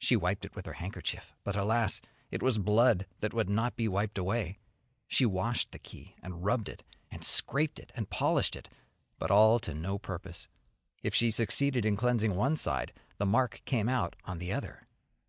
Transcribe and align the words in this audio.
She 0.00 0.16
wiped 0.16 0.44
it 0.44 0.56
with 0.56 0.66
her 0.66 0.72
handkerchief, 0.72 1.32
but 1.44 1.54
alas! 1.54 2.00
it 2.32 2.42
was 2.42 2.58
blood 2.58 3.06
that 3.20 3.32
would 3.32 3.48
not 3.48 3.76
be 3.76 3.86
wiped 3.86 4.18
away. 4.18 4.58
She 5.06 5.24
washed 5.24 5.70
the 5.70 5.78
key 5.78 6.16
and 6.24 6.44
rubbed 6.44 6.68
it, 6.68 6.82
and 7.08 7.22
scraped 7.22 7.78
it 7.78 7.92
and 7.94 8.10
polished 8.10 8.56
it, 8.56 8.68
but 9.16 9.30
all 9.30 9.60
to 9.60 9.72
no 9.72 9.96
purpose, 9.96 10.48
if 11.04 11.14
she 11.14 11.30
succeeded 11.30 11.84
in 11.86 11.94
cleansing 11.94 12.34
one 12.34 12.56
side, 12.56 12.92
the 13.18 13.26
mark 13.26 13.62
came 13.64 13.88
out 13.88 14.16
on 14.24 14.38
the 14.40 14.52
other. 14.52 14.88